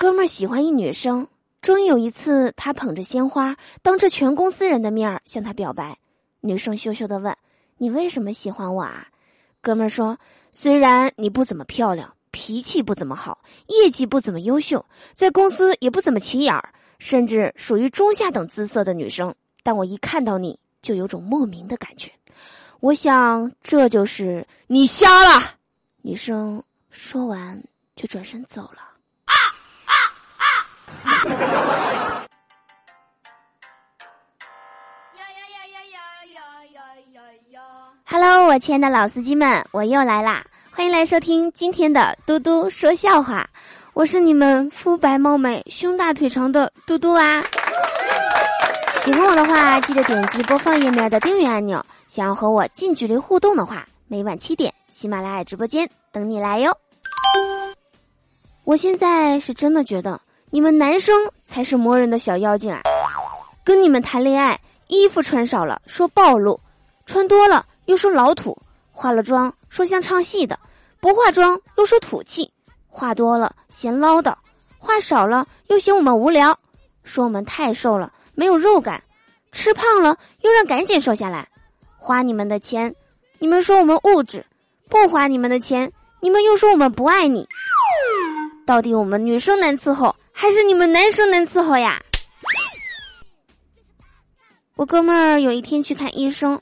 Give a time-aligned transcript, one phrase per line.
[0.00, 1.28] 哥们儿喜欢一女生，
[1.60, 5.98] 终于有一次，他捧着鲜花，当着全公司人的面向她表白。
[6.40, 7.36] 女生羞羞的问
[7.76, 9.08] ：“你为什么喜欢我啊？”
[9.60, 10.16] 哥们儿说
[10.52, 14.82] ：“虽然你不怎么漂亮，脾气不怎么好，业绩不怎么优秀，
[15.12, 22.10] 在公司也不怎么起眼儿，甚至属于中下等姿色的女生，但我一看到你就有种莫名的感觉。
[22.80, 25.44] 我想这就是你瞎了。”
[26.00, 27.62] 女生说完
[27.94, 28.88] 就转身走了。
[38.04, 40.44] Hello，我亲爱的老司机们，我又来啦！
[40.70, 43.48] 欢迎来收听今天的嘟嘟说笑话。
[43.92, 47.42] 我是你们肤白貌美、胸大腿长的嘟嘟啊！
[49.02, 51.82] 喜欢我的话，记得点击播放页面的订阅按钮。
[52.06, 56.76] 想要和我近距离互动的话，每晚七点，喜马拉雅直播间等你来哟。
[58.64, 60.20] 我现在是真的觉得。
[60.52, 61.14] 你们男生
[61.44, 62.82] 才是磨人的小妖精啊！
[63.62, 66.58] 跟你们谈恋爱，衣服穿少了说暴露，
[67.06, 70.58] 穿多了又说老土，化了妆说像唱戏的，
[70.98, 72.50] 不化妆又说土气，
[72.88, 74.34] 话多了嫌唠叨，
[74.76, 76.58] 话少了又嫌我们无聊，
[77.04, 79.00] 说我们太瘦了没有肉感，
[79.52, 81.48] 吃胖了又让赶紧瘦下来，
[81.96, 82.92] 花你们的钱，
[83.38, 84.44] 你们说我们物质，
[84.88, 87.46] 不花你们的钱，你们又说我们不爱你，
[88.66, 90.12] 到底我们女生难伺候？
[90.40, 92.02] 还是你们男生难伺候呀！
[94.74, 96.58] 我哥们儿有一天去看医生，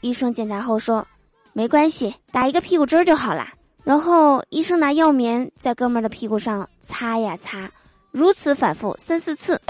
[0.00, 1.06] 医生检查后说
[1.52, 3.46] ：“没关系，打一个屁股针就好了。”
[3.84, 7.70] 然后医生拿药棉在哥们儿的屁股上擦呀擦，
[8.12, 9.60] 如此反复三四次。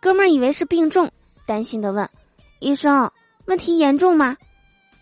[0.00, 1.12] 哥们儿以为是病重，
[1.44, 2.08] 担心的问
[2.60, 3.12] ：“医生，
[3.44, 4.34] 问题严重吗？”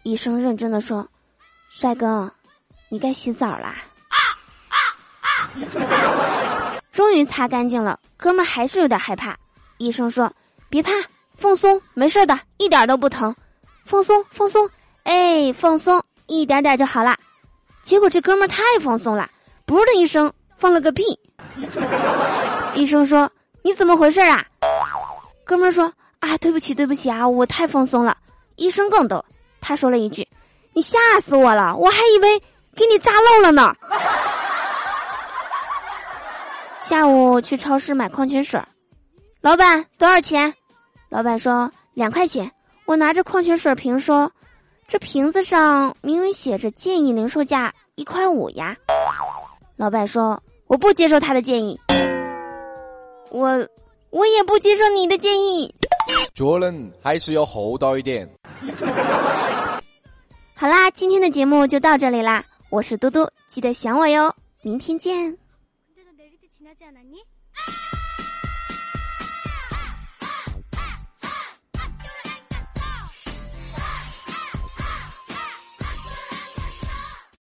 [0.02, 1.08] 医生认真的说
[1.70, 2.28] ：“帅哥，
[2.88, 3.76] 你该洗澡啦。”
[4.10, 4.18] 啊
[4.68, 4.76] 啊
[5.20, 6.65] 啊
[6.96, 9.36] 终于擦干净了，哥们还是有点害怕。
[9.76, 10.32] 医生说
[10.70, 10.92] ：“别怕，
[11.36, 13.36] 放松，没事的，一点都不疼。
[13.84, 14.66] 放松，放松，
[15.02, 17.14] 哎，放松，一点点就好了。”
[17.84, 19.28] 结果这哥们太放松了，
[19.66, 21.04] 噗的一声放了个屁。
[22.72, 24.42] 医生说：“你怎么回事啊？”
[25.44, 28.16] 哥们说：“啊，对不起，对不起啊，我太放松了。”
[28.56, 29.22] 医生更逗，
[29.60, 30.26] 他说了一句
[30.72, 32.42] ：“你吓死我了，我还以为
[32.74, 33.76] 给你扎漏了呢。”
[36.88, 38.62] 下午去超市买矿泉水，
[39.40, 40.54] 老板多少钱？
[41.08, 42.48] 老板说两块钱。
[42.84, 44.30] 我拿着矿泉水瓶说
[44.86, 48.76] ：“这瓶子上明明写着建议零售价一块五呀。”
[49.74, 51.76] 老板说：“我不接受他的建议，
[53.30, 53.68] 我
[54.10, 55.74] 我也不接受你的建议。”
[56.36, 58.30] 做人还是要厚道一点。
[60.54, 64.32] 好啦，今天的节目就到这里啦，我是嘟嘟，记得想我哟，
[64.62, 65.36] 明天见。
[66.56, 67.20] しなじゃあ何？
[67.20, 68.05] あ